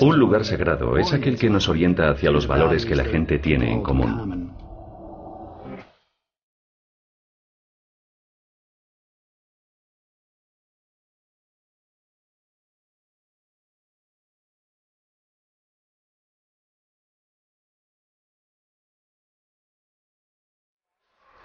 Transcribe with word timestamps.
Un 0.00 0.18
lugar 0.18 0.44
sagrado 0.44 0.96
es 0.96 1.12
aquel 1.12 1.38
que 1.38 1.50
nos 1.50 1.68
orienta 1.68 2.10
hacia 2.10 2.30
los 2.30 2.46
valores 2.46 2.86
que 2.86 2.94
la 2.94 3.04
gente 3.04 3.38
tiene 3.38 3.72
en 3.72 3.82
común. 3.82 4.54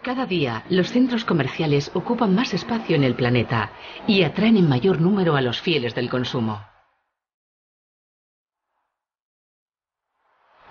Cada 0.03 0.27
día, 0.27 0.63
los 0.69 0.91
centros 0.91 1.25
comerciales 1.25 1.89
ocupan 1.95 2.35
más 2.35 2.53
espacio 2.53 2.95
en 2.95 3.03
el 3.03 3.15
planeta 3.15 3.71
y 4.05 4.21
atraen 4.21 4.57
en 4.57 4.69
mayor 4.69 5.01
número 5.01 5.35
a 5.35 5.41
los 5.41 5.59
fieles 5.59 5.95
del 5.95 6.11
consumo. 6.11 6.74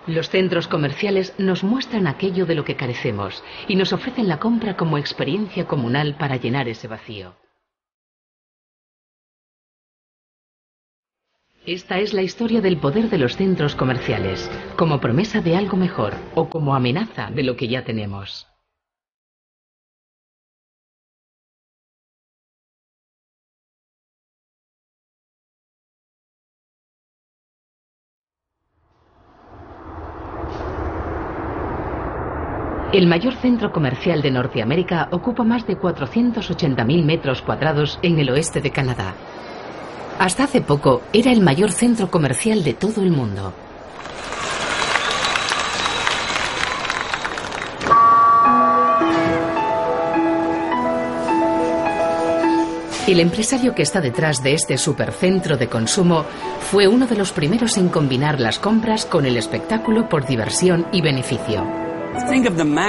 Los 0.07 0.29
centros 0.29 0.67
comerciales 0.67 1.33
nos 1.39 1.63
muestran 1.63 2.05
aquello 2.05 2.45
de 2.45 2.53
lo 2.53 2.63
que 2.63 2.75
carecemos 2.75 3.43
y 3.67 3.75
nos 3.75 3.91
ofrecen 3.91 4.27
la 4.27 4.37
compra 4.37 4.77
como 4.77 4.99
experiencia 4.99 5.65
comunal 5.65 6.15
para 6.17 6.37
llenar 6.37 6.67
ese 6.67 6.87
vacío. 6.87 7.35
Esta 11.65 11.97
es 11.97 12.13
la 12.13 12.21
historia 12.21 12.61
del 12.61 12.77
poder 12.77 13.09
de 13.09 13.17
los 13.17 13.35
centros 13.35 13.75
comerciales, 13.75 14.51
como 14.77 15.01
promesa 15.01 15.41
de 15.41 15.55
algo 15.55 15.77
mejor 15.77 16.13
o 16.35 16.47
como 16.47 16.75
amenaza 16.75 17.31
de 17.31 17.41
lo 17.41 17.55
que 17.55 17.67
ya 17.67 17.83
tenemos. 17.83 18.47
El 32.95 33.07
mayor 33.07 33.33
centro 33.35 33.73
comercial 33.73 34.21
de 34.21 34.31
Norteamérica 34.31 35.09
ocupa 35.11 35.43
más 35.43 35.67
de 35.67 35.77
480.000 35.77 37.03
metros 37.03 37.41
cuadrados 37.41 37.99
en 38.01 38.19
el 38.19 38.29
oeste 38.29 38.61
de 38.61 38.71
Canadá. 38.71 39.13
Hasta 40.17 40.45
hace 40.45 40.61
poco 40.61 41.01
era 41.11 41.33
el 41.33 41.41
mayor 41.41 41.73
centro 41.73 42.09
comercial 42.09 42.63
de 42.63 42.73
todo 42.73 43.01
el 43.01 43.11
mundo. 43.11 43.51
El 53.07 53.19
empresario 53.19 53.75
que 53.75 53.81
está 53.81 53.99
detrás 53.99 54.41
de 54.41 54.53
este 54.53 54.77
supercentro 54.77 55.57
de 55.57 55.67
consumo 55.67 56.23
fue 56.71 56.87
uno 56.87 57.07
de 57.07 57.17
los 57.17 57.33
primeros 57.33 57.75
en 57.75 57.89
combinar 57.89 58.39
las 58.39 58.57
compras 58.57 59.05
con 59.05 59.25
el 59.25 59.35
espectáculo 59.35 60.07
por 60.07 60.25
diversión 60.25 60.87
y 60.93 61.01
beneficio. 61.01 61.84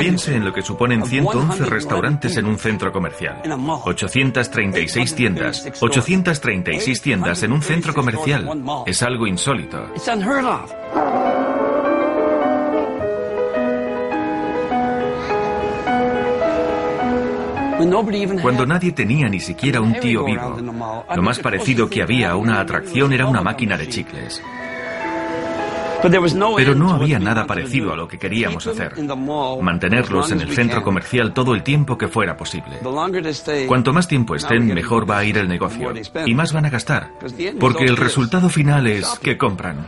Piense 0.01 0.35
en 0.37 0.45
lo 0.45 0.53
que 0.53 0.63
suponen 0.63 1.05
111 1.05 1.65
restaurantes 1.67 2.37
en 2.37 2.47
un 2.47 2.59
centro 2.59 2.93
comercial. 2.93 3.43
836 3.85 5.15
tiendas. 5.15 5.67
836 5.81 7.03
tiendas 7.03 7.43
en 7.43 7.53
un 7.53 7.63
centro 7.63 7.95
comercial. 7.95 8.49
Es 8.87 9.03
algo 9.03 9.27
insólito. 9.27 9.93
Cuando 18.43 18.65
nadie 18.65 18.93
tenía 18.93 19.29
ni 19.29 19.39
siquiera 19.39 19.81
un 19.83 19.93
tío 20.01 20.25
vivo, 20.25 20.57
lo 21.15 21.23
más 21.23 21.39
parecido 21.41 21.91
que 21.91 22.03
había 22.03 22.31
a 22.31 22.37
una 22.37 22.61
atracción 22.61 23.13
era 23.13 23.27
una 23.27 23.43
máquina 23.43 23.77
de 23.77 23.89
chicles. 23.89 24.43
Pero 26.57 26.75
no 26.75 26.91
había 26.91 27.19
nada 27.19 27.47
parecido 27.47 27.93
a 27.93 27.97
lo 27.97 28.09
que 28.09 28.19
queríamos 28.19 28.67
hacer. 28.67 28.95
Mantenerlos 29.61 30.33
en 30.33 30.41
el 30.41 30.53
centro 30.53 30.83
comercial 30.83 31.33
todo 31.33 31.55
el 31.55 31.63
tiempo 31.63 31.97
que 31.99 32.09
fuera 32.09 32.37
posible. 32.37 32.79
Cuanto 33.67 33.93
más 33.93 34.09
tiempo 34.09 34.35
estén, 34.35 34.67
mejor 34.67 35.09
va 35.09 35.19
a 35.19 35.25
ir 35.25 35.39
el 35.39 35.49
negocio. 35.49 35.93
Y 36.25 36.35
más 36.35 36.53
van 36.53 36.67
a 36.67 36.71
gastar. 36.71 37.11
Porque 37.59 37.85
el 37.85 37.97
resultado 37.97 38.49
final 38.49 38.87
es 38.87 39.19
que 39.21 39.37
compran. 39.37 39.87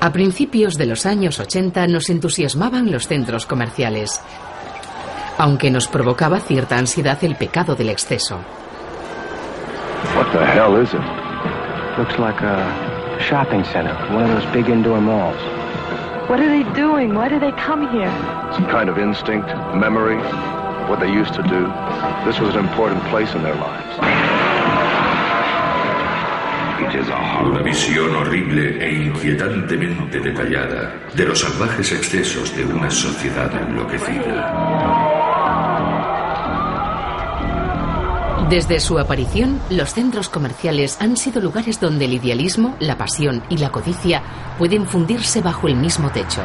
A 0.00 0.12
principios 0.12 0.76
de 0.76 0.86
los 0.86 1.06
años 1.06 1.40
80 1.40 1.86
nos 1.88 2.10
entusiasmaban 2.10 2.92
los 2.92 3.08
centros 3.08 3.46
comerciales, 3.46 4.20
aunque 5.38 5.70
nos 5.70 5.88
provocaba 5.88 6.38
cierta 6.38 6.78
ansiedad 6.78 7.18
el 7.24 7.34
pecado 7.34 7.74
del 7.74 7.88
exceso. 7.88 8.38
Looks 11.96 12.18
like 12.18 12.42
a 12.42 12.85
shopping 13.20 13.64
center, 13.64 13.94
one 14.14 14.24
of 14.24 14.30
those 14.30 14.52
big 14.52 14.68
indoor 14.68 15.00
malls. 15.00 15.40
What 16.28 16.40
are 16.40 16.48
they 16.48 16.64
doing? 16.74 17.14
Why 17.14 17.28
do 17.28 17.38
they 17.38 17.52
come 17.52 17.88
here? 17.90 18.10
Some 18.54 18.66
kind 18.66 18.88
of 18.88 18.98
instinct, 18.98 19.48
memory, 19.74 20.18
what 20.88 21.00
they 21.00 21.10
used 21.10 21.34
to 21.34 21.42
do. 21.42 21.66
This 22.24 22.40
was 22.40 22.54
an 22.54 22.64
important 22.66 23.02
place 23.04 23.34
in 23.34 23.42
their 23.42 23.54
lives. 23.54 24.36
Una 27.44 27.62
visión 27.62 28.14
horrible 28.14 28.78
e 28.80 29.06
inquietantemente 29.06 30.20
detallada 30.20 30.94
de 31.14 31.24
los 31.24 31.40
salvajes 31.40 31.92
excesos 31.92 32.56
de 32.56 32.64
una 32.64 32.90
sociedad 32.90 33.50
enloquecida. 33.54 34.85
Desde 38.48 38.78
su 38.78 38.96
aparición, 39.00 39.60
los 39.70 39.92
centros 39.92 40.28
comerciales 40.28 40.98
han 41.00 41.16
sido 41.16 41.40
lugares 41.40 41.80
donde 41.80 42.04
el 42.04 42.14
idealismo, 42.14 42.76
la 42.78 42.96
pasión 42.96 43.42
y 43.50 43.56
la 43.56 43.72
codicia 43.72 44.22
pueden 44.56 44.86
fundirse 44.86 45.40
bajo 45.40 45.66
el 45.66 45.74
mismo 45.74 46.12
techo. 46.12 46.42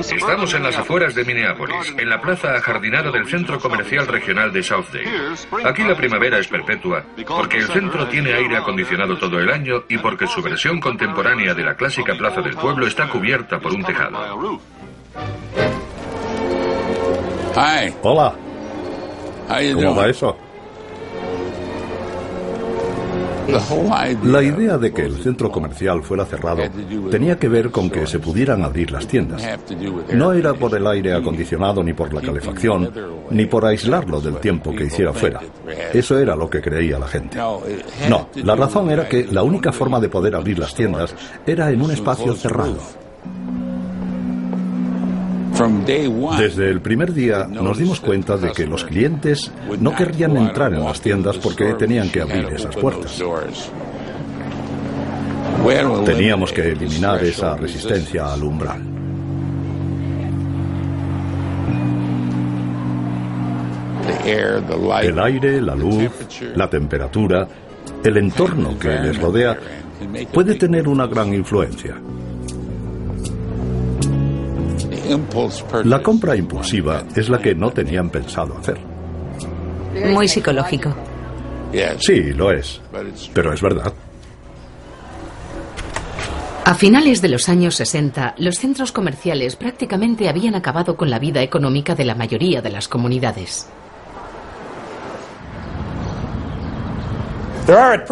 Estamos 0.00 0.52
en 0.54 0.62
las 0.62 0.76
afueras 0.76 1.14
de 1.14 1.24
Minneapolis, 1.24 1.94
en 1.96 2.08
la 2.08 2.20
plaza 2.20 2.54
ajardinada 2.54 3.10
del 3.10 3.26
Centro 3.26 3.58
Comercial 3.58 4.06
Regional 4.06 4.52
de 4.52 4.62
Southdale. 4.62 5.08
Aquí 5.64 5.82
la 5.82 5.94
primavera 5.94 6.38
es 6.38 6.48
perpetua, 6.48 7.04
porque 7.26 7.58
el 7.58 7.66
centro 7.66 8.06
tiene 8.08 8.32
aire 8.34 8.56
acondicionado 8.56 9.16
todo 9.16 9.38
el 9.38 9.50
año 9.50 9.84
y 9.88 9.98
porque 9.98 10.26
su 10.26 10.42
versión 10.42 10.80
contemporánea 10.80 11.54
de 11.54 11.64
la 11.64 11.74
clásica 11.74 12.14
plaza 12.14 12.42
del 12.42 12.56
pueblo 12.56 12.86
está 12.86 13.08
cubierta 13.08 13.58
por 13.58 13.72
un 13.72 13.82
tejado. 13.84 14.18
Hola. 18.02 18.34
¿Cómo 19.74 19.94
va 19.96 20.08
eso? 20.08 20.36
La 24.24 24.42
idea 24.42 24.78
de 24.78 24.92
que 24.92 25.02
el 25.02 25.16
centro 25.22 25.50
comercial 25.50 26.02
fuera 26.02 26.24
cerrado 26.24 26.62
tenía 27.10 27.38
que 27.38 27.48
ver 27.48 27.70
con 27.70 27.90
que 27.90 28.06
se 28.06 28.18
pudieran 28.18 28.62
abrir 28.64 28.90
las 28.90 29.06
tiendas. 29.06 29.42
No 30.12 30.32
era 30.32 30.54
por 30.54 30.74
el 30.76 30.86
aire 30.86 31.14
acondicionado 31.14 31.82
ni 31.82 31.92
por 31.92 32.12
la 32.12 32.20
calefacción, 32.20 32.92
ni 33.30 33.46
por 33.46 33.64
aislarlo 33.64 34.20
del 34.20 34.36
tiempo 34.36 34.74
que 34.74 34.84
hiciera 34.84 35.12
fuera. 35.12 35.40
Eso 35.92 36.18
era 36.18 36.34
lo 36.36 36.48
que 36.48 36.60
creía 36.60 36.98
la 36.98 37.08
gente. 37.08 37.36
No, 37.36 38.28
la 38.34 38.56
razón 38.56 38.90
era 38.90 39.08
que 39.08 39.26
la 39.26 39.42
única 39.42 39.72
forma 39.72 40.00
de 40.00 40.08
poder 40.08 40.34
abrir 40.34 40.58
las 40.58 40.74
tiendas 40.74 41.14
era 41.46 41.70
en 41.70 41.82
un 41.82 41.90
espacio 41.90 42.34
cerrado. 42.34 42.76
Desde 46.38 46.70
el 46.70 46.80
primer 46.80 47.12
día 47.14 47.46
nos 47.48 47.78
dimos 47.78 48.00
cuenta 48.00 48.36
de 48.36 48.52
que 48.52 48.66
los 48.66 48.84
clientes 48.84 49.50
no 49.80 49.94
querrían 49.94 50.36
entrar 50.36 50.74
en 50.74 50.84
las 50.84 51.00
tiendas 51.00 51.38
porque 51.38 51.74
tenían 51.74 52.10
que 52.10 52.20
abrir 52.20 52.46
esas 52.52 52.76
puertas. 52.76 53.22
Teníamos 56.04 56.52
que 56.52 56.72
eliminar 56.72 57.24
esa 57.24 57.56
resistencia 57.56 58.32
al 58.32 58.42
umbral. 58.42 58.82
El 65.02 65.18
aire, 65.18 65.60
la 65.62 65.74
luz, 65.74 66.10
la 66.54 66.68
temperatura, 66.68 67.48
el 68.04 68.16
entorno 68.16 68.78
que 68.78 68.88
les 68.88 69.18
rodea 69.18 69.56
puede 70.32 70.56
tener 70.56 70.86
una 70.88 71.06
gran 71.06 71.32
influencia. 71.32 71.96
La 75.84 76.02
compra 76.02 76.36
impulsiva 76.36 77.04
es 77.14 77.28
la 77.28 77.38
que 77.38 77.54
no 77.54 77.70
tenían 77.70 78.10
pensado 78.10 78.56
hacer. 78.58 78.78
Muy 80.06 80.28
psicológico. 80.28 80.94
Sí, 81.98 82.32
lo 82.32 82.52
es. 82.52 82.80
Pero 83.32 83.52
es 83.52 83.60
verdad. 83.60 83.92
A 86.64 86.74
finales 86.74 87.22
de 87.22 87.28
los 87.28 87.48
años 87.48 87.76
60, 87.76 88.34
los 88.38 88.56
centros 88.56 88.90
comerciales 88.90 89.54
prácticamente 89.54 90.28
habían 90.28 90.56
acabado 90.56 90.96
con 90.96 91.10
la 91.10 91.20
vida 91.20 91.40
económica 91.40 91.94
de 91.94 92.04
la 92.04 92.16
mayoría 92.16 92.60
de 92.60 92.70
las 92.70 92.88
comunidades. 92.88 93.68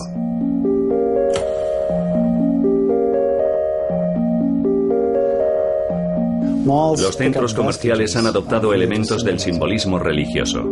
Los 6.68 7.16
centros 7.16 7.54
comerciales 7.54 8.16
han 8.18 8.28
adoptado 8.28 8.74
elementos 8.74 9.24
del 9.24 9.40
simbolismo 9.40 10.00
religioso. 10.00 10.66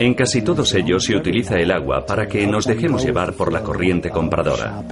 En 0.00 0.14
casi 0.14 0.42
todos 0.42 0.74
ellos 0.74 1.04
se 1.04 1.14
utiliza 1.14 1.56
el 1.56 1.70
agua 1.70 2.04
para 2.04 2.26
que 2.26 2.44
nos 2.46 2.66
dejemos 2.66 3.04
llevar 3.04 3.34
por 3.34 3.52
la 3.52 3.62
corriente 3.62 4.10
compradora. 4.10 4.82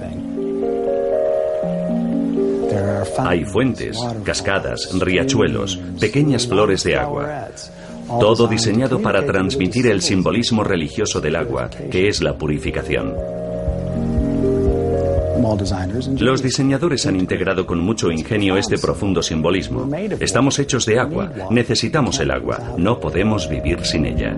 Hay 3.17 3.43
fuentes, 3.43 3.97
cascadas, 4.23 4.89
riachuelos, 4.97 5.77
pequeñas 5.99 6.47
flores 6.47 6.83
de 6.83 6.95
agua. 6.95 7.49
Todo 8.07 8.47
diseñado 8.47 9.01
para 9.01 9.25
transmitir 9.25 9.87
el 9.87 10.01
simbolismo 10.01 10.63
religioso 10.63 11.19
del 11.19 11.35
agua, 11.35 11.69
que 11.91 12.07
es 12.07 12.21
la 12.21 12.37
purificación. 12.37 13.38
Los 16.19 16.43
diseñadores 16.43 17.05
han 17.05 17.15
integrado 17.15 17.65
con 17.65 17.79
mucho 17.79 18.11
ingenio 18.11 18.57
este 18.57 18.77
profundo 18.77 19.21
simbolismo. 19.21 19.89
Estamos 20.19 20.59
hechos 20.59 20.85
de 20.85 20.99
agua, 20.99 21.31
necesitamos 21.49 22.19
el 22.19 22.31
agua, 22.31 22.75
no 22.77 22.99
podemos 22.99 23.49
vivir 23.49 23.85
sin 23.85 24.05
ella. 24.05 24.35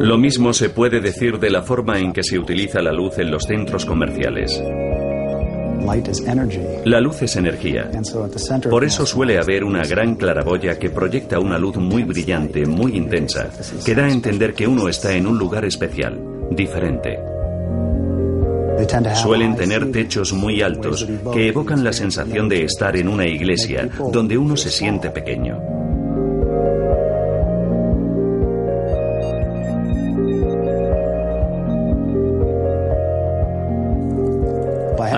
Lo 0.00 0.16
mismo 0.16 0.52
se 0.54 0.70
puede 0.70 1.00
decir 1.00 1.38
de 1.38 1.50
la 1.50 1.62
forma 1.62 1.98
en 1.98 2.12
que 2.12 2.22
se 2.22 2.38
utiliza 2.38 2.80
la 2.80 2.92
luz 2.92 3.18
en 3.18 3.30
los 3.30 3.44
centros 3.44 3.84
comerciales. 3.84 4.62
La 6.84 7.00
luz 7.00 7.22
es 7.22 7.36
energía. 7.36 7.90
Por 8.70 8.84
eso 8.84 9.06
suele 9.06 9.38
haber 9.38 9.64
una 9.64 9.84
gran 9.84 10.14
claraboya 10.14 10.78
que 10.78 10.90
proyecta 10.90 11.38
una 11.38 11.58
luz 11.58 11.76
muy 11.76 12.04
brillante, 12.04 12.66
muy 12.66 12.96
intensa, 12.96 13.50
que 13.84 13.94
da 13.94 14.04
a 14.04 14.10
entender 14.10 14.54
que 14.54 14.66
uno 14.66 14.88
está 14.88 15.12
en 15.12 15.26
un 15.26 15.38
lugar 15.38 15.64
especial, 15.64 16.20
diferente. 16.50 17.18
Suelen 19.14 19.54
tener 19.56 19.92
techos 19.92 20.32
muy 20.32 20.60
altos 20.60 21.06
que 21.32 21.48
evocan 21.48 21.84
la 21.84 21.92
sensación 21.92 22.48
de 22.48 22.64
estar 22.64 22.96
en 22.96 23.08
una 23.08 23.26
iglesia 23.26 23.88
donde 24.12 24.36
uno 24.36 24.56
se 24.56 24.70
siente 24.70 25.10
pequeño. 25.10 25.73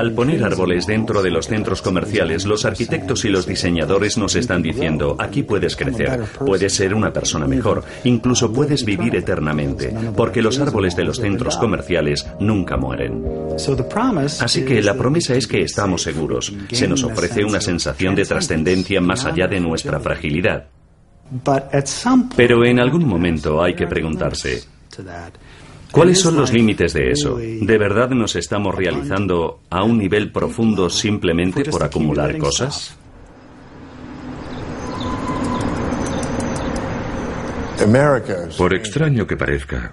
Al 0.07 0.13
poner 0.13 0.45
árboles 0.45 0.87
dentro 0.87 1.21
de 1.21 1.33
los 1.33 1.49
centros 1.49 1.83
comerciales, 1.83 2.47
los 2.47 2.65
arquitectos 2.65 3.25
y 3.25 3.29
los 3.29 3.45
diseñadores 3.45 4.17
nos 4.17 4.37
están 4.37 4.63
diciendo, 4.63 5.17
aquí 5.19 5.43
puedes 5.43 5.75
crecer, 5.75 6.21
puedes 6.39 6.75
ser 6.75 6.95
una 6.95 7.13
persona 7.13 7.49
mejor, 7.49 7.83
incluso 8.05 8.53
puedes 8.53 8.85
vivir 8.85 9.17
eternamente, 9.17 9.93
porque 10.17 10.43
los 10.43 10.61
árboles 10.61 10.95
de 10.95 11.03
los 11.03 11.17
centros 11.17 11.57
comerciales 11.57 12.25
nunca 12.39 12.77
mueren. 12.77 13.25
Así 14.41 14.65
que 14.65 14.81
la 14.81 14.95
promesa 14.95 15.35
es 15.35 15.49
que 15.49 15.63
estamos 15.63 16.03
seguros, 16.03 16.53
se 16.71 16.87
nos 16.87 17.03
ofrece 17.03 17.45
una 17.45 17.61
sensación 17.61 18.15
de 18.15 18.27
trascendencia 18.27 19.01
más 19.01 19.25
allá 19.25 19.49
de 19.49 19.59
nuestra 19.59 19.99
fragilidad. 19.99 20.67
Pero 22.37 22.65
en 22.65 22.79
algún 22.79 23.09
momento 23.09 23.61
hay 23.61 23.75
que 23.75 23.89
preguntarse, 23.89 24.63
¿Cuáles 25.91 26.21
son 26.21 26.37
los 26.37 26.53
límites 26.53 26.93
de 26.93 27.11
eso? 27.11 27.37
¿De 27.37 27.79
verdad 27.79 28.11
nos 28.11 28.37
estamos 28.37 28.75
realizando 28.75 29.61
a 29.71 29.83
un 29.83 29.99
nivel 29.99 30.31
profundo 30.31 30.91
simplemente 30.91 31.65
por 31.65 31.83
acumular 31.83 32.37
cosas? 32.39 32.97
Por 38.57 38.75
extraño 38.75 39.27
que 39.27 39.37
parezca, 39.37 39.93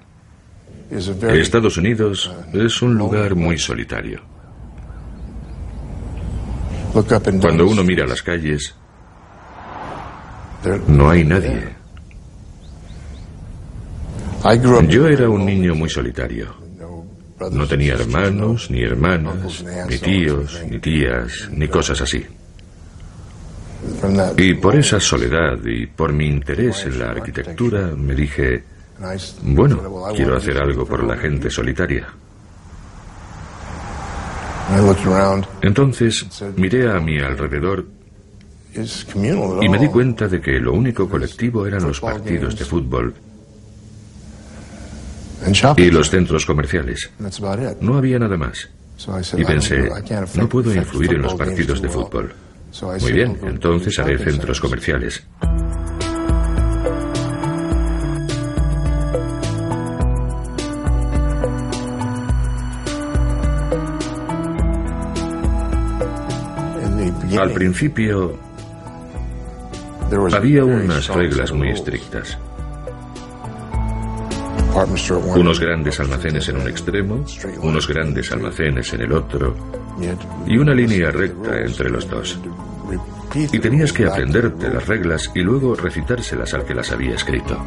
Estados 0.90 1.78
Unidos 1.78 2.32
es 2.54 2.82
un 2.82 2.96
lugar 2.96 3.36
muy 3.36 3.58
solitario. 3.58 4.22
Cuando 7.42 7.68
uno 7.68 7.84
mira 7.84 8.06
las 8.06 8.22
calles, 8.22 8.76
no 10.88 11.10
hay 11.10 11.24
nadie. 11.24 11.83
Yo 14.90 15.08
era 15.08 15.30
un 15.30 15.46
niño 15.46 15.74
muy 15.74 15.90
solitario. 15.90 16.54
No 17.52 17.66
tenía 17.66 17.94
hermanos, 17.94 18.70
ni 18.70 18.84
hermanas, 18.84 19.64
ni 19.90 19.98
tíos, 19.98 20.62
ni 20.70 20.80
tías, 20.80 21.50
ni 21.50 21.68
cosas 21.70 22.02
así. 22.02 22.26
Y 24.38 24.54
por 24.56 24.76
esa 24.76 25.00
soledad 25.00 25.58
y 25.66 25.88
por 25.88 26.12
mi 26.12 26.28
interés 26.28 26.86
en 26.86 27.00
la 27.00 27.12
arquitectura 27.12 27.88
me 27.96 28.14
dije, 28.14 28.64
bueno, 29.44 30.12
quiero 30.14 30.36
hacer 30.36 30.58
algo 30.58 30.86
por 30.86 31.04
la 31.06 31.16
gente 31.16 31.50
solitaria. 31.50 32.08
Entonces 35.62 36.26
miré 36.58 36.92
a 36.92 37.00
mi 37.00 37.18
alrededor 37.20 37.86
y 39.62 39.70
me 39.70 39.80
di 39.80 39.88
cuenta 39.88 40.28
de 40.28 40.42
que 40.42 40.60
lo 40.60 40.74
único 40.74 41.08
colectivo 41.08 41.66
eran 41.66 41.84
los 41.84 42.02
partidos 42.02 42.58
de 42.58 42.66
fútbol 42.66 43.14
y 45.78 45.92
los 45.92 46.10
centros 46.10 46.46
comerciales. 46.46 47.12
No 47.82 47.98
había 47.98 48.20
nada 48.20 48.38
más. 48.38 48.70
Y 49.38 49.44
pensé, 49.44 49.90
no 50.36 50.48
puedo 50.48 50.74
influir 50.74 51.14
en 51.16 51.22
los 51.24 51.34
partidos 51.34 51.82
de 51.82 51.90
fútbol. 51.90 52.34
Muy 53.02 53.12
bien, 53.12 53.38
entonces 53.44 54.00
haré 54.00 54.18
centros 54.18 54.60
comerciales. 54.60 55.24
Al 67.40 67.52
principio 67.52 68.38
había 70.34 70.64
unas 70.64 71.08
reglas 71.08 71.52
muy 71.52 71.70
estrictas. 71.70 72.38
Unos 75.36 75.60
grandes 75.60 76.00
almacenes 76.00 76.50
en 76.50 76.58
un 76.58 76.68
extremo, 76.68 77.24
unos 77.62 77.88
grandes 77.88 78.32
almacenes 78.32 78.92
en 78.94 79.02
el 79.02 79.14
otro, 79.14 79.56
y 80.48 80.58
una 80.58 80.74
línea 80.74 81.12
recta 81.12 81.60
entre 81.60 81.90
los 81.90 82.10
dos. 82.10 82.40
Y 83.34 83.60
tenías 83.60 83.94
que 83.94 84.06
aprenderte 84.06 84.70
las 84.70 84.88
reglas 84.88 85.32
y 85.34 85.42
luego 85.42 85.76
recitárselas 85.76 86.54
al 86.54 86.66
que 86.66 86.74
las 86.74 86.92
había 86.92 87.16
escrito. 87.16 87.58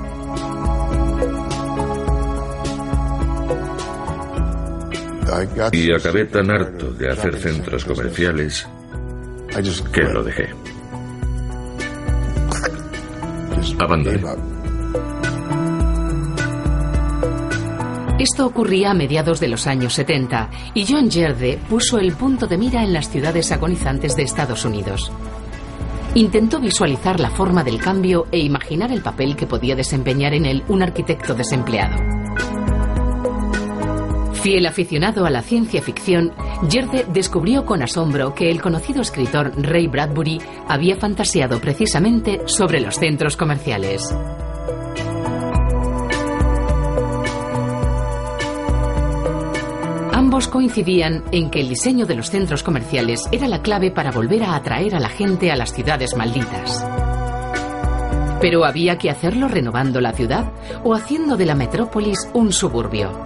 Y 5.73 5.93
acabé 5.93 6.25
tan 6.27 6.51
harto 6.51 6.93
de 6.93 7.11
hacer 7.11 7.37
centros 7.37 7.85
comerciales 7.85 8.67
que 9.93 10.03
lo 10.03 10.23
dejé. 10.23 10.49
Abandoné. 13.79 14.56
Esto 18.28 18.45
ocurría 18.45 18.90
a 18.90 18.95
mediados 18.95 19.38
de 19.38 19.47
los 19.47 19.68
años 19.68 19.95
70 19.95 20.50
y 20.75 20.85
John 20.85 21.09
Gerde 21.09 21.61
puso 21.71 22.00
el 22.00 22.12
punto 22.14 22.49
de 22.49 22.59
mira 22.59 22.83
en 22.83 22.92
las 22.92 23.09
ciudades 23.09 23.52
agonizantes 23.52 24.16
de 24.16 24.25
Estados 24.25 24.64
Unidos. 24.64 25.12
Intentó 26.16 26.59
visualizar 26.59 27.21
la 27.21 27.30
forma 27.30 27.62
del 27.62 27.78
cambio 27.78 28.26
e 28.33 28.40
imaginar 28.40 28.90
el 28.90 29.00
papel 29.00 29.37
que 29.37 29.47
podía 29.47 29.76
desempeñar 29.76 30.35
en 30.35 30.45
él 30.45 30.64
un 30.66 30.83
arquitecto 30.83 31.35
desempleado. 31.35 31.95
Fiel 34.42 34.66
aficionado 34.66 35.25
a 35.25 35.30
la 35.30 35.42
ciencia 35.42 35.80
ficción, 35.80 36.33
Gerde 36.68 37.06
descubrió 37.09 37.64
con 37.64 37.80
asombro 37.80 38.35
que 38.35 38.50
el 38.50 38.61
conocido 38.61 39.02
escritor 39.02 39.52
Ray 39.56 39.87
Bradbury 39.87 40.40
había 40.66 40.97
fantaseado 40.97 41.61
precisamente 41.61 42.40
sobre 42.47 42.80
los 42.80 42.97
centros 42.97 43.37
comerciales. 43.37 44.12
Coincidían 50.45 51.25
en 51.33 51.50
que 51.50 51.61
el 51.61 51.71
diseño 51.71 52.05
de 52.05 52.14
los 52.14 52.28
centros 52.28 52.62
comerciales 52.62 53.23
era 53.33 53.49
la 53.49 53.62
clave 53.62 53.90
para 53.90 54.11
volver 54.11 54.43
a 54.43 54.55
atraer 54.55 54.95
a 54.95 55.00
la 55.00 55.09
gente 55.09 55.50
a 55.50 55.57
las 55.57 55.73
ciudades 55.73 56.14
malditas. 56.14 56.85
Pero 58.38 58.66
había 58.66 58.99
que 58.99 59.09
hacerlo 59.09 59.49
renovando 59.49 59.99
la 60.02 60.12
ciudad 60.12 60.52
o 60.85 60.95
haciendo 60.95 61.38
de 61.38 61.47
la 61.47 61.55
metrópolis 61.55 62.28
un 62.35 62.52
suburbio. 62.52 63.25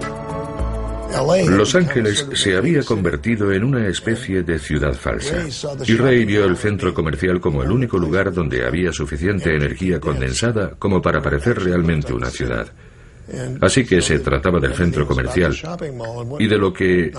Los 1.48 1.74
Ángeles 1.74 2.28
se 2.34 2.56
había 2.56 2.84
convertido 2.84 3.50
en 3.50 3.64
una 3.64 3.88
especie 3.88 4.44
de 4.44 4.60
ciudad 4.60 4.94
falsa, 4.94 5.44
y 5.84 5.96
Ray 5.96 6.24
vio 6.24 6.44
el 6.44 6.56
centro 6.56 6.94
comercial 6.94 7.40
como 7.40 7.64
el 7.64 7.72
único 7.72 7.98
lugar 7.98 8.32
donde 8.32 8.64
había 8.64 8.92
suficiente 8.92 9.52
energía 9.52 9.98
condensada 9.98 10.70
como 10.78 11.02
para 11.02 11.20
parecer 11.20 11.60
realmente 11.60 12.12
una 12.12 12.30
ciudad. 12.30 12.72
Así 13.60 13.84
que 13.84 14.02
se 14.02 14.18
trataba 14.18 14.58
del 14.58 14.74
centro 14.74 15.06
comercial 15.06 15.56
y 16.38 16.46
de 16.46 16.58
lo 16.58 16.72
que... 16.72 17.12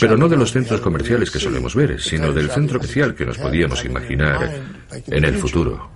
Pero 0.00 0.16
no 0.16 0.28
de 0.28 0.36
los 0.36 0.52
centros 0.52 0.80
comerciales 0.80 1.30
que 1.30 1.38
solemos 1.38 1.74
ver, 1.74 2.00
sino 2.00 2.32
del 2.32 2.50
centro 2.50 2.78
comercial 2.78 3.14
que 3.14 3.26
nos 3.26 3.38
podíamos 3.38 3.84
imaginar 3.84 4.50
en 5.06 5.24
el 5.24 5.34
futuro. 5.36 5.90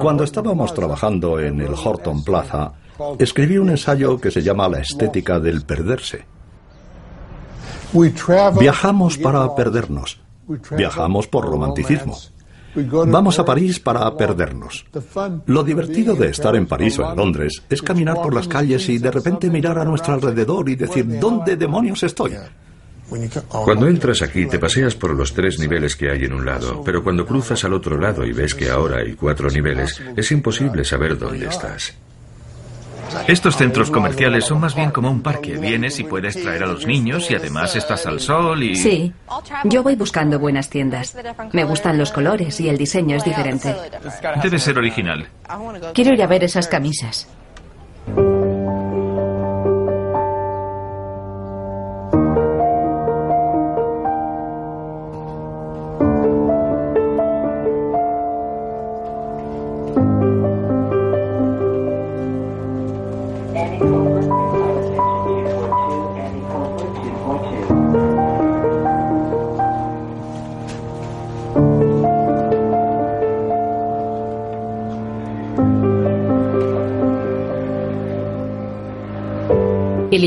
Cuando 0.00 0.24
estábamos 0.24 0.72
trabajando 0.72 1.38
en 1.38 1.60
el 1.60 1.74
Horton 1.74 2.24
Plaza, 2.24 2.72
escribí 3.18 3.58
un 3.58 3.68
ensayo 3.70 4.18
que 4.18 4.30
se 4.30 4.42
llama 4.42 4.68
La 4.68 4.80
estética 4.80 5.38
del 5.38 5.62
perderse. 5.62 6.24
Viajamos 8.58 9.18
para 9.18 9.54
perdernos. 9.54 10.18
Viajamos 10.76 11.26
por 11.26 11.44
romanticismo. 11.44 12.16
Vamos 13.06 13.38
a 13.38 13.44
París 13.44 13.80
para 13.80 14.14
perdernos. 14.16 14.84
Lo 15.46 15.62
divertido 15.62 16.14
de 16.14 16.28
estar 16.28 16.54
en 16.56 16.66
París 16.66 16.98
o 16.98 17.10
en 17.10 17.16
Londres 17.16 17.62
es 17.68 17.82
caminar 17.82 18.16
por 18.16 18.34
las 18.34 18.48
calles 18.48 18.88
y 18.88 18.98
de 18.98 19.10
repente 19.10 19.50
mirar 19.50 19.78
a 19.78 19.84
nuestro 19.84 20.14
alrededor 20.14 20.68
y 20.68 20.76
decir, 20.76 21.18
¿dónde 21.18 21.56
demonios 21.56 22.02
estoy? 22.02 22.34
Cuando 23.48 23.86
entras 23.86 24.22
aquí 24.22 24.46
te 24.46 24.58
paseas 24.58 24.94
por 24.96 25.14
los 25.14 25.32
tres 25.32 25.58
niveles 25.58 25.94
que 25.94 26.10
hay 26.10 26.24
en 26.24 26.32
un 26.32 26.44
lado, 26.44 26.82
pero 26.84 27.04
cuando 27.04 27.24
cruzas 27.24 27.64
al 27.64 27.72
otro 27.72 27.98
lado 27.98 28.24
y 28.24 28.32
ves 28.32 28.54
que 28.54 28.68
ahora 28.68 28.98
hay 28.98 29.14
cuatro 29.14 29.48
niveles, 29.48 30.02
es 30.16 30.32
imposible 30.32 30.84
saber 30.84 31.16
dónde 31.16 31.46
estás. 31.46 31.94
Estos 33.26 33.56
centros 33.56 33.90
comerciales 33.90 34.44
son 34.44 34.60
más 34.60 34.74
bien 34.74 34.90
como 34.90 35.10
un 35.10 35.22
parque. 35.22 35.56
Vienes 35.56 35.98
y 35.98 36.04
puedes 36.04 36.40
traer 36.40 36.62
a 36.62 36.66
los 36.66 36.86
niños 36.86 37.30
y 37.30 37.34
además 37.34 37.76
estás 37.76 38.06
al 38.06 38.20
sol 38.20 38.62
y... 38.62 38.76
Sí, 38.76 39.12
yo 39.64 39.82
voy 39.82 39.96
buscando 39.96 40.38
buenas 40.38 40.68
tiendas. 40.68 41.16
Me 41.52 41.64
gustan 41.64 41.98
los 41.98 42.12
colores 42.12 42.60
y 42.60 42.68
el 42.68 42.78
diseño 42.78 43.16
es 43.16 43.24
diferente. 43.24 43.74
Debe 44.42 44.58
ser 44.58 44.78
original. 44.78 45.28
Quiero 45.94 46.14
ir 46.14 46.22
a 46.22 46.26
ver 46.26 46.44
esas 46.44 46.68
camisas. 46.68 47.28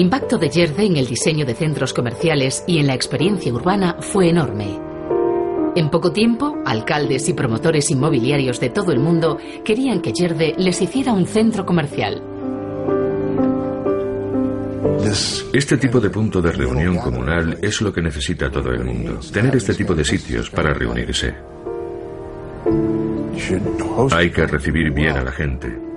Impacto 0.09 0.39
de 0.39 0.49
Gerde 0.49 0.85
en 0.87 0.97
el 0.97 1.05
diseño 1.05 1.45
de 1.45 1.53
centros 1.53 1.93
comerciales 1.93 2.63
y 2.65 2.79
en 2.79 2.87
la 2.87 2.95
experiencia 2.95 3.53
urbana 3.53 3.97
fue 3.99 4.29
enorme. 4.29 4.79
En 5.75 5.91
poco 5.91 6.11
tiempo, 6.11 6.57
alcaldes 6.65 7.29
y 7.29 7.33
promotores 7.33 7.91
inmobiliarios 7.91 8.59
de 8.59 8.71
todo 8.71 8.91
el 8.91 8.99
mundo 8.99 9.37
querían 9.63 10.01
que 10.01 10.11
Gerde 10.11 10.55
les 10.57 10.81
hiciera 10.81 11.13
un 11.13 11.27
centro 11.27 11.63
comercial. 11.63 12.23
Este 15.53 15.77
tipo 15.77 15.99
de 15.99 16.09
punto 16.09 16.41
de 16.41 16.53
reunión 16.53 16.97
comunal 16.97 17.59
es 17.61 17.79
lo 17.79 17.93
que 17.93 18.01
necesita 18.01 18.49
todo 18.49 18.71
el 18.71 18.83
mundo. 18.83 19.19
Tener 19.31 19.55
este 19.57 19.75
tipo 19.75 19.93
de 19.93 20.03
sitios 20.03 20.49
para 20.49 20.73
reunirse. 20.73 21.35
Hay 24.11 24.31
que 24.31 24.47
recibir 24.47 24.91
bien 24.91 25.17
a 25.17 25.23
la 25.23 25.31
gente 25.31 25.88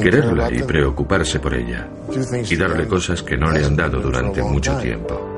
quererla 0.00 0.50
y 0.52 0.62
preocuparse 0.62 1.38
por 1.40 1.54
ella, 1.54 1.88
y 2.48 2.56
darle 2.56 2.86
cosas 2.86 3.22
que 3.22 3.36
no 3.36 3.50
le 3.50 3.64
han 3.64 3.76
dado 3.76 4.00
durante 4.00 4.42
mucho 4.42 4.76
tiempo. 4.78 5.30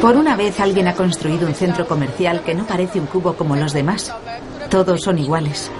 Por 0.00 0.16
una 0.16 0.36
vez 0.36 0.60
alguien 0.60 0.86
ha 0.86 0.94
construido 0.94 1.46
un 1.48 1.54
centro 1.54 1.86
comercial 1.86 2.42
que 2.44 2.54
no 2.54 2.64
parece 2.66 3.00
un 3.00 3.06
cubo 3.06 3.34
como 3.34 3.56
los 3.56 3.72
demás. 3.72 4.14
Todos 4.70 5.00
son 5.02 5.18
iguales. 5.18 5.70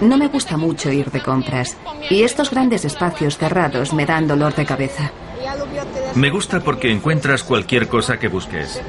No 0.00 0.18
me 0.18 0.28
gusta 0.28 0.56
mucho 0.56 0.90
ir 0.90 1.10
de 1.10 1.22
compras 1.22 1.76
y 2.10 2.22
estos 2.22 2.50
grandes 2.50 2.84
espacios 2.84 3.38
cerrados 3.38 3.92
me 3.92 4.06
dan 4.06 4.28
dolor 4.28 4.54
de 4.54 4.66
cabeza. 4.66 5.10
Me 6.14 6.30
gusta 6.30 6.60
porque 6.60 6.90
encuentras 6.90 7.42
cualquier 7.42 7.88
cosa 7.88 8.18
que 8.18 8.28
busques. 8.28 8.80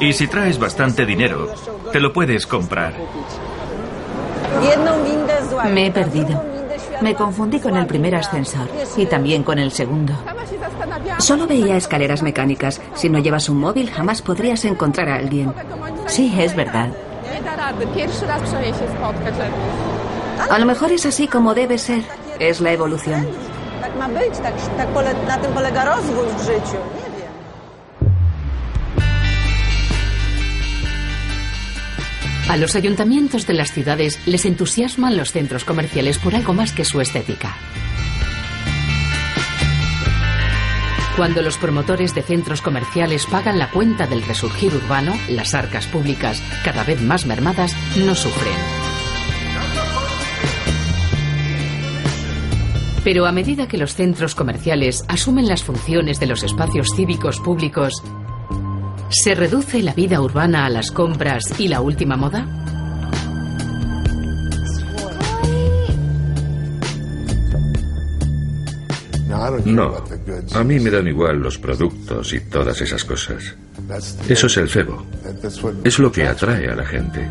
Y 0.00 0.12
si 0.12 0.26
traes 0.26 0.58
bastante 0.58 1.04
dinero, 1.04 1.52
te 1.92 2.00
lo 2.00 2.12
puedes 2.12 2.46
comprar. 2.46 2.94
Me 5.72 5.86
he 5.86 5.90
perdido. 5.90 6.42
Me 7.00 7.14
confundí 7.14 7.60
con 7.60 7.76
el 7.76 7.86
primer 7.86 8.14
ascensor 8.16 8.68
y 8.96 9.06
también 9.06 9.42
con 9.42 9.58
el 9.58 9.72
segundo. 9.72 10.14
Solo 11.18 11.46
veía 11.46 11.76
escaleras 11.76 12.22
mecánicas. 12.22 12.80
Si 12.94 13.08
no 13.08 13.18
llevas 13.18 13.48
un 13.48 13.58
móvil, 13.58 13.90
jamás 13.90 14.22
podrías 14.22 14.64
encontrar 14.64 15.08
a 15.08 15.16
alguien. 15.16 15.52
Sí, 16.06 16.32
es 16.38 16.54
verdad. 16.56 16.88
A 20.50 20.58
lo 20.58 20.66
mejor 20.66 20.92
es 20.92 21.04
así 21.06 21.28
como 21.28 21.54
debe 21.54 21.78
ser. 21.78 22.04
Es 22.38 22.60
la 22.60 22.72
evolución. 22.72 23.26
A 32.48 32.56
los 32.56 32.76
ayuntamientos 32.76 33.46
de 33.46 33.54
las 33.54 33.72
ciudades 33.72 34.18
les 34.26 34.46
entusiasman 34.46 35.16
los 35.16 35.32
centros 35.32 35.64
comerciales 35.64 36.18
por 36.18 36.34
algo 36.34 36.54
más 36.54 36.72
que 36.72 36.84
su 36.84 37.00
estética. 37.00 37.54
Cuando 41.18 41.42
los 41.42 41.58
promotores 41.58 42.14
de 42.14 42.22
centros 42.22 42.62
comerciales 42.62 43.26
pagan 43.26 43.58
la 43.58 43.70
cuenta 43.70 44.06
del 44.06 44.22
resurgir 44.22 44.72
urbano, 44.72 45.18
las 45.28 45.52
arcas 45.52 45.86
públicas, 45.86 46.40
cada 46.64 46.84
vez 46.84 47.02
más 47.02 47.26
mermadas, 47.26 47.74
no 47.96 48.14
sufren. 48.14 48.77
Pero 53.08 53.24
a 53.24 53.32
medida 53.32 53.66
que 53.66 53.78
los 53.78 53.94
centros 53.94 54.34
comerciales 54.34 55.02
asumen 55.08 55.48
las 55.48 55.64
funciones 55.64 56.20
de 56.20 56.26
los 56.26 56.42
espacios 56.42 56.88
cívicos 56.94 57.40
públicos, 57.40 58.02
¿se 59.08 59.34
reduce 59.34 59.82
la 59.82 59.94
vida 59.94 60.20
urbana 60.20 60.66
a 60.66 60.68
las 60.68 60.90
compras 60.90 61.58
y 61.58 61.68
la 61.68 61.80
última 61.80 62.18
moda? 62.18 62.44
No, 69.64 70.04
a 70.54 70.64
mí 70.64 70.78
me 70.78 70.90
dan 70.90 71.08
igual 71.08 71.38
los 71.38 71.56
productos 71.56 72.34
y 72.34 72.40
todas 72.40 72.78
esas 72.82 73.06
cosas. 73.06 73.56
Eso 74.28 74.48
es 74.48 74.56
el 74.58 74.68
cebo. 74.68 75.06
Es 75.82 75.98
lo 75.98 76.12
que 76.12 76.26
atrae 76.26 76.68
a 76.68 76.76
la 76.76 76.84
gente. 76.84 77.26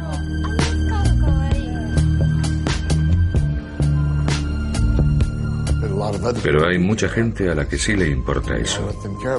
Pero 6.44 6.68
hay 6.68 6.78
mucha 6.78 7.10
gente 7.10 7.50
a 7.50 7.56
la 7.56 7.68
que 7.68 7.78
sí 7.78 7.96
le 7.96 8.08
importa 8.08 8.58
eso. 8.58 8.90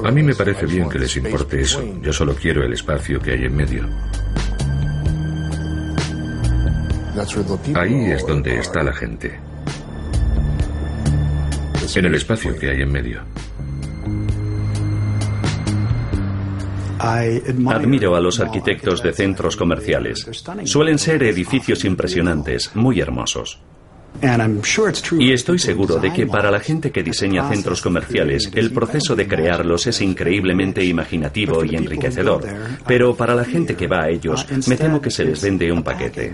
A 0.03 0.11
mí 0.11 0.23
me 0.23 0.35
parece 0.35 0.65
bien 0.65 0.89
que 0.89 0.99
les 0.99 1.15
importe 1.17 1.61
eso. 1.61 1.83
Yo 2.01 2.13
solo 2.13 2.35
quiero 2.35 2.63
el 2.63 2.73
espacio 2.73 3.19
que 3.19 3.31
hay 3.31 3.45
en 3.45 3.55
medio. 3.55 3.87
Ahí 7.75 8.11
es 8.11 8.25
donde 8.25 8.59
está 8.59 8.81
la 8.83 8.93
gente 8.93 9.49
en 11.95 12.05
el 12.05 12.15
espacio 12.15 12.57
que 12.57 12.69
hay 12.69 12.81
en 12.81 12.91
medio. 12.91 13.21
Admiro 16.99 18.15
a 18.15 18.19
los 18.19 18.39
arquitectos 18.39 19.01
de 19.01 19.13
centros 19.13 19.55
comerciales. 19.55 20.27
Suelen 20.65 20.99
ser 20.99 21.23
edificios 21.23 21.85
impresionantes, 21.85 22.75
muy 22.75 22.99
hermosos. 22.99 23.59
Y 25.19 25.31
estoy 25.31 25.59
seguro 25.59 25.97
de 25.97 26.11
que 26.11 26.27
para 26.27 26.51
la 26.51 26.59
gente 26.59 26.91
que 26.91 27.03
diseña 27.03 27.47
centros 27.49 27.81
comerciales, 27.81 28.51
el 28.53 28.71
proceso 28.71 29.15
de 29.15 29.27
crearlos 29.27 29.87
es 29.87 30.01
increíblemente 30.01 30.83
imaginativo 30.83 31.63
y 31.63 31.75
enriquecedor. 31.75 32.45
Pero 32.85 33.15
para 33.15 33.33
la 33.35 33.45
gente 33.45 33.75
que 33.75 33.87
va 33.87 34.03
a 34.03 34.09
ellos, 34.09 34.45
me 34.67 34.75
temo 34.75 35.01
que 35.01 35.11
se 35.11 35.23
les 35.23 35.41
vende 35.41 35.71
un 35.71 35.83
paquete. 35.83 36.31